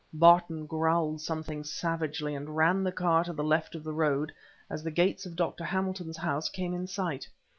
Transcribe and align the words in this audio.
Barton 0.13 0.65
growled 0.65 1.21
something 1.21 1.63
savagely, 1.63 2.33
and 2.33 2.57
ran 2.57 2.83
the 2.83 2.91
car 2.91 3.23
to 3.23 3.33
the 3.33 3.43
left 3.43 3.75
of 3.75 3.83
the 3.83 3.93
road, 3.93 4.33
as 4.67 4.81
the 4.83 4.89
gates 4.89 5.27
of 5.27 5.35
Dr. 5.35 5.63
Hamilton's 5.63 6.17
house 6.17 6.49
came 6.49 6.73
in 6.73 6.87
sight. 6.87 7.27